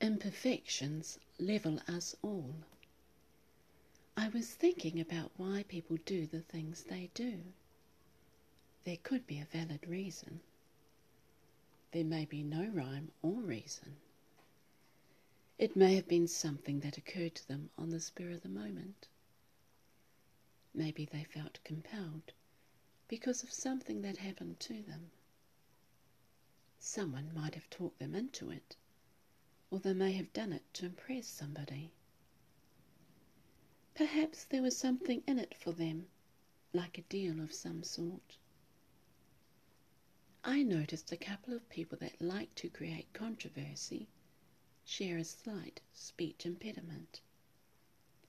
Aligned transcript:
Imperfections 0.00 1.18
level 1.38 1.78
us 1.86 2.16
all. 2.22 2.54
I 4.16 4.28
was 4.30 4.48
thinking 4.50 4.98
about 4.98 5.30
why 5.36 5.64
people 5.68 5.98
do 6.06 6.26
the 6.26 6.40
things 6.40 6.84
they 6.84 7.10
do. 7.12 7.40
There 8.84 8.96
could 9.02 9.26
be 9.26 9.38
a 9.38 9.44
valid 9.44 9.86
reason. 9.86 10.40
There 11.92 12.04
may 12.04 12.24
be 12.24 12.42
no 12.42 12.66
rhyme 12.68 13.10
or 13.20 13.42
reason. 13.42 13.96
It 15.58 15.76
may 15.76 15.96
have 15.96 16.08
been 16.08 16.28
something 16.28 16.80
that 16.80 16.96
occurred 16.96 17.34
to 17.34 17.48
them 17.48 17.68
on 17.76 17.90
the 17.90 18.00
spur 18.00 18.30
of 18.30 18.40
the 18.40 18.48
moment. 18.48 19.08
Maybe 20.72 21.04
they 21.04 21.24
felt 21.24 21.58
compelled 21.64 22.32
because 23.08 23.42
of 23.42 23.52
something 23.52 24.00
that 24.00 24.16
happened 24.16 24.60
to 24.60 24.82
them. 24.82 25.10
Someone 26.78 27.34
might 27.34 27.54
have 27.54 27.68
talked 27.68 27.98
them 27.98 28.14
into 28.14 28.50
it, 28.50 28.76
or 29.70 29.78
they 29.78 29.92
may 29.92 30.12
have 30.12 30.32
done 30.32 30.52
it 30.52 30.64
to 30.74 30.86
impress 30.86 31.26
somebody. 31.26 31.92
Perhaps 33.94 34.44
there 34.44 34.62
was 34.62 34.76
something 34.76 35.22
in 35.26 35.38
it 35.38 35.54
for 35.54 35.72
them, 35.72 36.08
like 36.72 36.98
a 36.98 37.02
deal 37.02 37.40
of 37.40 37.52
some 37.52 37.82
sort. 37.82 38.38
I 40.42 40.62
noticed 40.62 41.12
a 41.12 41.16
couple 41.16 41.54
of 41.54 41.68
people 41.68 41.98
that 41.98 42.20
like 42.20 42.54
to 42.56 42.70
create 42.70 43.12
controversy 43.12 44.08
share 44.84 45.18
a 45.18 45.24
slight 45.24 45.80
speech 45.92 46.46
impediment. 46.46 47.20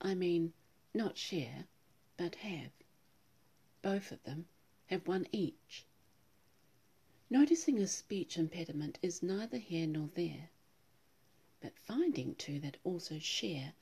I 0.00 0.14
mean, 0.14 0.52
not 0.94 1.16
share, 1.16 1.66
but 2.16 2.36
have. 2.36 2.70
Both 3.80 4.12
of 4.12 4.22
them 4.24 4.46
have 4.86 5.08
one 5.08 5.26
each. 5.32 5.86
Noticing 7.30 7.78
a 7.80 7.86
speech 7.86 8.36
impediment 8.36 8.98
is 9.00 9.22
neither 9.22 9.58
here 9.58 9.86
nor 9.86 10.08
there, 10.14 10.50
but 11.62 11.78
finding 11.78 12.34
two 12.34 12.58
that 12.58 12.76
also 12.82 13.20
share 13.20 13.72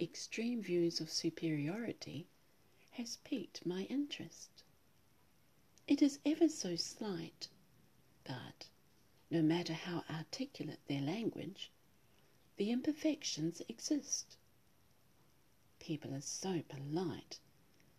extreme 0.00 0.62
views 0.62 1.00
of 1.00 1.10
superiority 1.10 2.26
has 2.92 3.18
piqued 3.24 3.66
my 3.66 3.82
interest. 3.90 4.62
It 5.86 6.00
is 6.00 6.18
ever 6.24 6.48
so 6.48 6.76
slight, 6.76 7.48
but 8.24 8.68
no 9.30 9.42
matter 9.42 9.74
how 9.74 10.02
articulate 10.08 10.80
their 10.88 11.02
language, 11.02 11.70
the 12.56 12.70
imperfections 12.70 13.60
exist. 13.68 14.38
People 15.78 16.14
are 16.14 16.22
so 16.22 16.62
polite, 16.62 17.38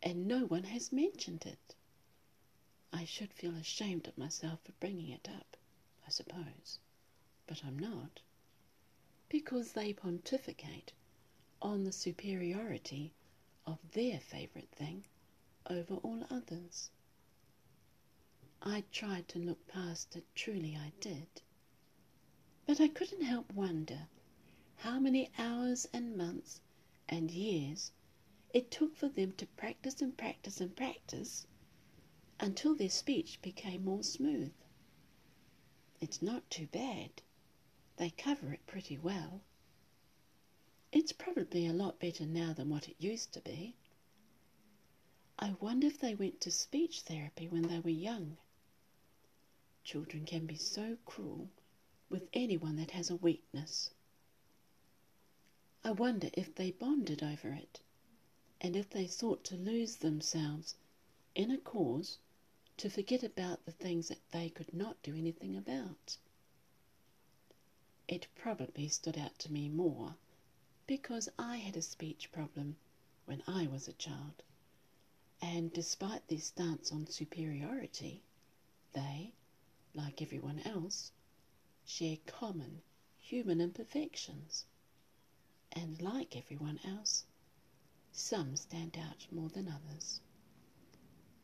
and 0.01 0.27
no 0.27 0.47
one 0.47 0.63
has 0.63 0.91
mentioned 0.91 1.45
it. 1.45 1.75
I 2.91 3.05
should 3.05 3.31
feel 3.33 3.55
ashamed 3.55 4.07
of 4.07 4.17
myself 4.17 4.61
for 4.63 4.71
bringing 4.79 5.09
it 5.09 5.29
up, 5.29 5.57
I 6.07 6.09
suppose, 6.09 6.79
but 7.45 7.63
I'm 7.63 7.77
not, 7.77 8.21
because 9.29 9.73
they 9.73 9.93
pontificate 9.93 10.93
on 11.61 11.83
the 11.83 11.91
superiority 11.91 13.13
of 13.65 13.79
their 13.91 14.19
favourite 14.19 14.69
thing 14.71 15.03
over 15.69 15.95
all 15.95 16.25
others. 16.29 16.89
I 18.61 18.85
tried 18.91 19.27
to 19.29 19.39
look 19.39 19.67
past 19.67 20.15
it, 20.15 20.23
truly 20.33 20.75
I 20.75 20.91
did, 20.99 21.27
but 22.65 22.79
I 22.79 22.87
couldn't 22.87 23.23
help 23.23 23.51
wonder 23.53 24.07
how 24.77 24.99
many 24.99 25.29
hours 25.37 25.87
and 25.93 26.15
months 26.15 26.61
and 27.09 27.29
years 27.31 27.91
it 28.53 28.71
took 28.71 28.95
for 28.95 29.09
them 29.09 29.33
to 29.33 29.45
practice 29.45 30.01
and 30.01 30.17
practice 30.17 30.61
and 30.61 30.75
practice 30.75 31.45
until 32.39 32.75
their 32.75 32.89
speech 32.89 33.41
became 33.41 33.83
more 33.83 34.03
smooth. 34.03 34.53
It's 35.99 36.21
not 36.21 36.49
too 36.49 36.67
bad. 36.67 37.21
They 37.97 38.11
cover 38.11 38.53
it 38.53 38.65
pretty 38.67 38.97
well. 38.97 39.41
It's 40.91 41.11
probably 41.11 41.65
a 41.65 41.73
lot 41.73 41.99
better 41.99 42.25
now 42.25 42.53
than 42.53 42.69
what 42.69 42.87
it 42.87 42.95
used 42.99 43.33
to 43.33 43.41
be. 43.41 43.75
I 45.39 45.55
wonder 45.59 45.87
if 45.87 45.99
they 45.99 46.15
went 46.15 46.39
to 46.41 46.51
speech 46.51 47.01
therapy 47.01 47.47
when 47.47 47.63
they 47.63 47.79
were 47.79 47.89
young. 47.89 48.37
Children 49.83 50.25
can 50.25 50.45
be 50.45 50.55
so 50.55 50.97
cruel 51.05 51.49
with 52.09 52.29
anyone 52.33 52.75
that 52.75 52.91
has 52.91 53.09
a 53.09 53.15
weakness. 53.15 53.91
I 55.83 55.91
wonder 55.91 56.29
if 56.33 56.53
they 56.53 56.71
bonded 56.71 57.23
over 57.23 57.53
it, 57.53 57.79
and 58.61 58.75
if 58.75 58.89
they 58.89 59.07
sought 59.07 59.43
to 59.45 59.55
lose 59.55 59.97
themselves 59.97 60.75
in 61.33 61.49
a 61.49 61.57
cause 61.57 62.19
to 62.77 62.89
forget 62.89 63.23
about 63.23 63.65
the 63.65 63.71
things 63.71 64.07
that 64.09 64.29
they 64.31 64.49
could 64.49 64.73
not 64.73 65.01
do 65.01 65.15
anything 65.15 65.55
about. 65.55 66.17
It 68.07 68.27
probably 68.35 68.87
stood 68.87 69.17
out 69.17 69.37
to 69.39 69.51
me 69.51 69.67
more 69.67 70.15
because 70.85 71.27
I 71.37 71.57
had 71.57 71.75
a 71.75 71.81
speech 71.81 72.31
problem 72.31 72.77
when 73.25 73.43
I 73.45 73.67
was 73.67 73.87
a 73.87 73.93
child, 73.93 74.43
and 75.41 75.73
despite 75.73 76.27
their 76.27 76.39
stance 76.39 76.91
on 76.91 77.07
superiority, 77.07 78.23
they, 78.93 79.33
like 79.93 80.21
everyone 80.21 80.59
else, 80.59 81.11
share 81.85 82.17
common 82.25 82.81
human 83.19 83.59
imperfections 83.59 84.65
and 85.73 86.01
like 86.01 86.35
everyone 86.35 86.79
else, 86.85 87.25
some 88.13 88.55
stand 88.55 88.97
out 88.97 89.27
more 89.31 89.49
than 89.49 89.67
others. 89.67 90.21